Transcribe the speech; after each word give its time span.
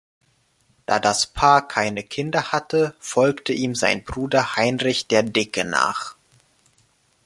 Da 0.87 0.97
das 0.99 1.27
Paar 1.27 1.67
keine 1.67 2.01
Kinder 2.01 2.51
hatte, 2.51 2.95
folgte 2.99 3.53
ihm 3.53 3.75
sein 3.75 4.03
Bruder 4.03 4.55
Heinrich 4.55 5.05
der 5.05 5.21
Dicke 5.21 5.63
nach. 5.63 6.15